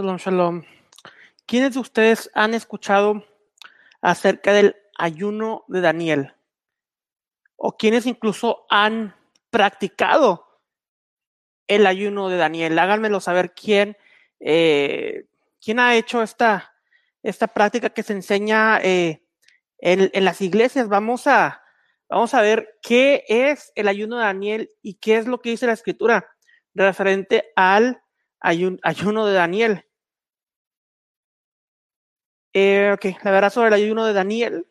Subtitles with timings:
[0.00, 0.62] Shalom, shalom.
[1.44, 3.22] ¿Quiénes de ustedes han escuchado
[4.00, 6.32] acerca del ayuno de Daniel?
[7.56, 9.14] ¿O quiénes incluso han
[9.50, 10.58] practicado
[11.66, 12.78] el ayuno de Daniel?
[12.78, 13.94] Háganmelo saber quién,
[14.40, 15.26] eh,
[15.62, 16.72] quién ha hecho esta,
[17.22, 19.22] esta práctica que se enseña eh,
[19.80, 20.88] en, en, las iglesias.
[20.88, 21.62] Vamos a,
[22.08, 25.66] vamos a ver qué es el ayuno de Daniel y qué es lo que dice
[25.66, 26.26] la escritura
[26.72, 28.02] referente al
[28.40, 29.84] ayuno de Daniel.
[32.52, 34.66] Eh, ok, la verdad sobre el ayuno de Daniel.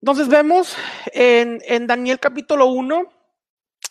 [0.00, 0.76] Entonces vemos
[1.12, 3.12] en, en Daniel capítulo 1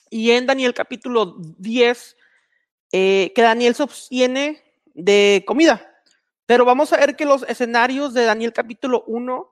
[0.09, 2.17] y en Daniel capítulo 10
[2.91, 5.85] eh, que Daniel se obtiene de comida.
[6.45, 9.51] Pero vamos a ver que los escenarios de Daniel capítulo 1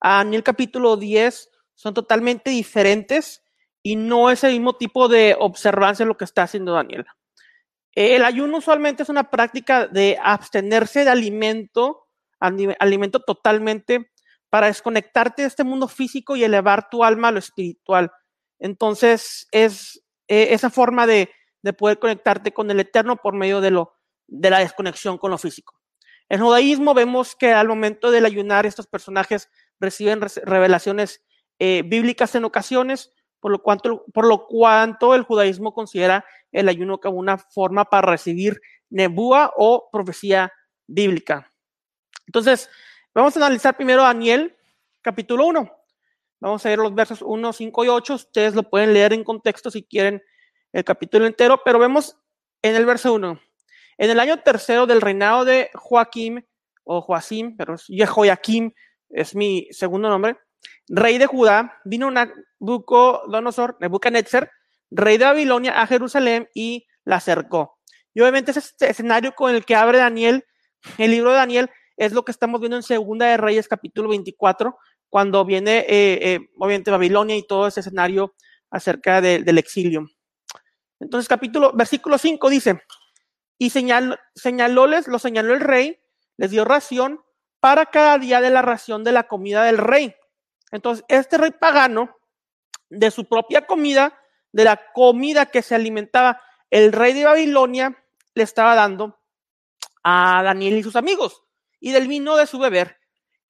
[0.00, 3.42] a Daniel capítulo 10 son totalmente diferentes
[3.82, 7.06] y no es el mismo tipo de observancia lo que está haciendo Daniel.
[7.94, 12.01] El ayuno usualmente es una práctica de abstenerse de alimento,
[12.78, 14.10] alimento totalmente
[14.50, 18.12] para desconectarte de este mundo físico y elevar tu alma a lo espiritual.
[18.58, 21.30] Entonces, es eh, esa forma de,
[21.62, 23.94] de, poder conectarte con el eterno por medio de, lo,
[24.26, 25.74] de la desconexión con lo físico.
[26.28, 31.24] En judaísmo vemos que al momento del ayunar estos personajes reciben revelaciones
[31.58, 36.98] eh, bíblicas en ocasiones, por lo, cuanto, por lo cuanto el judaísmo considera el ayuno
[36.98, 40.52] como una forma para recibir nebúa o profecía
[40.86, 41.51] bíblica.
[42.26, 42.70] Entonces,
[43.14, 44.56] vamos a analizar primero Daniel,
[45.00, 45.70] capítulo 1.
[46.40, 48.14] Vamos a ver los versos 1, 5 y 8.
[48.14, 50.22] Ustedes lo pueden leer en contexto si quieren
[50.72, 52.16] el capítulo entero, pero vemos
[52.62, 53.40] en el verso 1.
[53.98, 56.42] En el año tercero del reinado de Joaquim,
[56.84, 58.72] o Joacim, pero Jehoiakim
[59.10, 60.38] es mi segundo nombre,
[60.88, 64.50] rey de Judá, vino Nabucodonosor, Nebuchadnezzar,
[64.90, 67.78] rey de Babilonia, a Jerusalén y la cercó.
[68.14, 70.44] Y obviamente ese este escenario con el que abre Daniel,
[70.98, 74.76] el libro de Daniel, es lo que estamos viendo en Segunda de Reyes, capítulo 24,
[75.08, 78.34] cuando viene, eh, eh, obviamente, Babilonia y todo ese escenario
[78.70, 80.08] acerca de, del exilio.
[81.00, 82.82] Entonces, capítulo, versículo 5 dice,
[83.58, 86.00] y señal, señalóles, lo señaló el rey,
[86.36, 87.20] les dio ración
[87.60, 90.14] para cada día de la ración de la comida del rey.
[90.70, 92.16] Entonces, este rey pagano,
[92.88, 94.18] de su propia comida,
[94.52, 98.02] de la comida que se alimentaba el rey de Babilonia,
[98.34, 99.18] le estaba dando
[100.02, 101.44] a Daniel y sus amigos,
[101.82, 102.96] y del vino de su beber,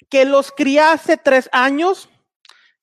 [0.08, 2.08] que los criase tres años,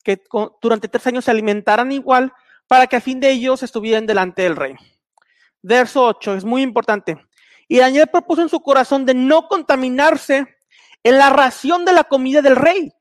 [0.04, 0.22] que
[0.62, 2.32] durante tres años se alimentaran igual,
[2.68, 4.76] para que a fin de ellos estuvieran delante del rey.
[5.64, 7.18] Verso 8, es muy importante.
[7.68, 10.46] Y Daniel propuso en su corazón de no contaminarse
[11.04, 12.94] en la ración de la comida del rey,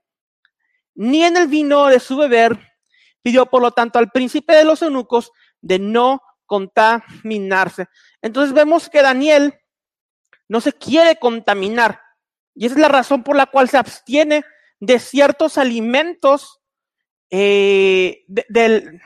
[0.94, 2.58] ni en el vino de su beber.
[3.20, 7.88] Pidió, por lo tanto, al príncipe de los eunucos de no contaminarse.
[8.22, 9.54] Entonces vemos que Daniel
[10.48, 12.07] no se quiere contaminar.
[12.58, 14.44] Y esa es la razón por la cual se abstiene
[14.80, 16.60] de ciertos alimentos
[17.30, 19.00] eh, del,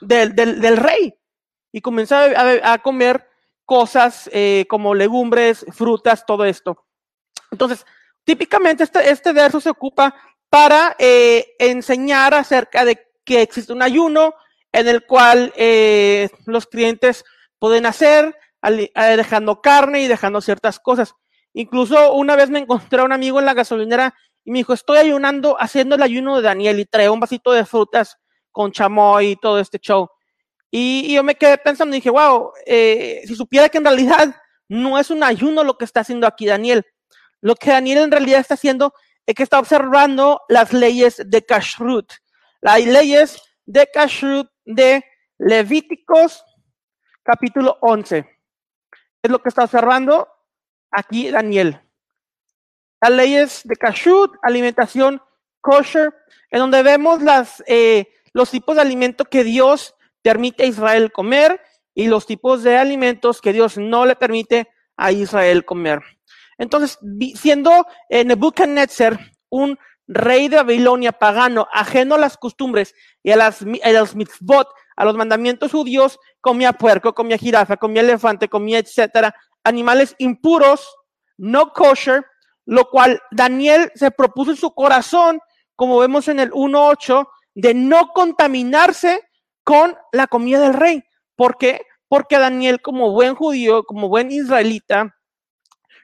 [0.00, 1.14] del, del, rey.
[1.70, 2.24] Y comienza
[2.64, 3.24] a, comer
[3.64, 6.84] cosas eh, como legumbres, frutas, todo esto.
[7.52, 7.86] Entonces,
[8.24, 10.12] típicamente este, este verso se ocupa
[10.50, 14.34] para eh, enseñar acerca de que existe un ayuno
[14.72, 15.52] en el cual
[16.44, 17.24] los clientes
[17.60, 18.36] pueden hacer
[18.94, 21.14] dejando carne y dejando ciertas cosas.
[21.58, 24.98] Incluso una vez me encontré a un amigo en la gasolinera y me dijo, estoy
[24.98, 28.18] ayunando haciendo el ayuno de Daniel y trae un vasito de frutas
[28.52, 30.06] con chamoy y todo este show.
[30.70, 34.36] Y, yo me quedé pensando y dije, wow, eh, si supiera que en realidad
[34.68, 36.84] no es un ayuno lo que está haciendo aquí Daniel.
[37.40, 38.92] Lo que Daniel en realidad está haciendo
[39.24, 42.12] es que está observando las leyes de Kashrut.
[42.60, 45.02] Las leyes de Kashrut de
[45.38, 46.44] Levíticos
[47.22, 48.26] capítulo 11.
[49.22, 50.28] Es lo que está observando
[50.96, 51.80] aquí Daniel.
[53.00, 55.20] Las leyes de Kashrut, alimentación
[55.60, 56.12] kosher,
[56.50, 61.60] en donde vemos las, eh, los tipos de alimento que Dios permite a Israel comer
[61.94, 66.00] y los tipos de alimentos que Dios no le permite a Israel comer.
[66.58, 66.98] Entonces,
[67.34, 69.20] siendo eh, Nebuchadnezzar
[69.50, 69.78] un
[70.08, 75.04] rey de Babilonia pagano, ajeno a las costumbres y a, las, a los mitzvot, a
[75.04, 79.34] los mandamientos judíos, comía puerco, comía jirafa, comía elefante, comía etcétera,
[79.66, 80.88] animales impuros,
[81.36, 82.24] no kosher,
[82.64, 85.40] lo cual Daniel se propuso en su corazón,
[85.74, 89.22] como vemos en el 1.8, de no contaminarse
[89.64, 91.02] con la comida del rey.
[91.36, 91.82] ¿Por qué?
[92.08, 95.16] Porque Daniel, como buen judío, como buen israelita,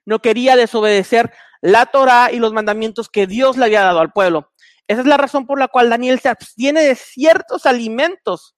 [0.04, 4.50] no quería desobedecer la Torah y los mandamientos que Dios le había dado al pueblo.
[4.88, 8.56] Esa es la razón por la cual Daniel se abstiene de ciertos alimentos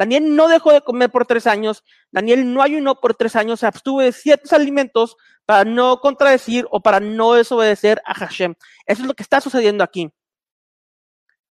[0.00, 3.66] Daniel no dejó de comer por tres años, Daniel no ayunó por tres años, se
[3.66, 8.54] abstuvo de ciertos alimentos para no contradecir o para no desobedecer a Hashem.
[8.86, 10.10] Eso es lo que está sucediendo aquí.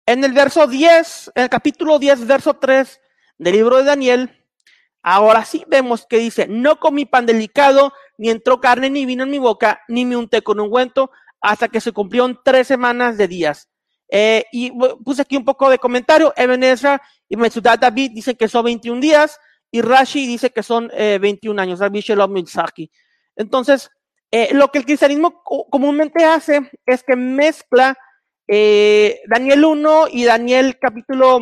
[0.08, 3.00] En el verso 10, en el capítulo 10, verso 3
[3.38, 4.44] del libro de Daniel,
[5.04, 9.30] ahora sí vemos que dice, no comí pan delicado, ni entró carne ni vino en
[9.30, 11.12] mi boca, ni me unté con ungüento,
[11.42, 13.71] hasta que se cumplieron tres semanas de días.
[14.14, 14.72] Eh, y
[15.06, 16.34] puse aquí un poco de comentario.
[16.36, 19.40] Eben Ezra y Metsudat David dicen que son 21 días
[19.72, 21.80] y Rashi dice que son eh, 21 años.
[21.80, 22.92] Rabbi Shalom Mitzaki.
[23.38, 23.90] Entonces,
[24.30, 27.98] eh, lo que el cristianismo comúnmente hace es que mezcla
[28.48, 31.40] eh, Daniel 1 y Daniel capítulo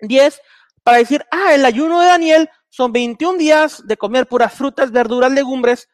[0.00, 0.40] 10
[0.82, 5.30] para decir, ah, el ayuno de Daniel son 21 días de comer puras frutas, verduras,
[5.30, 5.88] legumbres,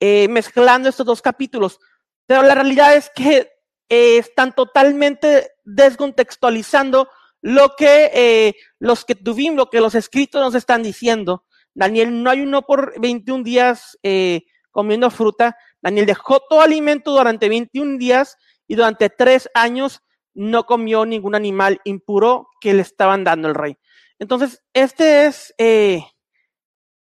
[0.00, 1.78] mezclando estos dos capítulos.
[2.26, 3.50] Pero la realidad es que
[3.90, 7.08] están totalmente descontextualizando
[7.42, 11.44] lo que eh, los que tuvimos, lo que los escritos nos están diciendo.
[11.74, 15.56] Daniel no ayunó por 21 días eh, comiendo fruta.
[15.82, 20.02] Daniel dejó todo alimento durante 21 días y durante tres años
[20.34, 23.76] no comió ningún animal impuro que le estaban dando el rey.
[24.18, 26.04] Entonces, este es eh,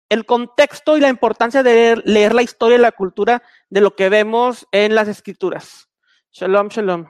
[0.09, 3.95] el contexto y la importancia de leer, leer la historia y la cultura de lo
[3.95, 5.86] que vemos en las escrituras.
[6.31, 7.07] Shalom, shalom.